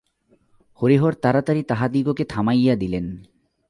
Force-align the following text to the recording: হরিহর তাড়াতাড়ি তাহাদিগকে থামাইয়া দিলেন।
হরিহর 0.79 1.13
তাড়াতাড়ি 1.13 1.61
তাহাদিগকে 1.63 2.23
থামাইয়া 2.25 2.75
দিলেন। 2.75 3.05